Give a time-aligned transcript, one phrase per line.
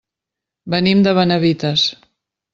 [0.75, 1.87] Venim de Benavites.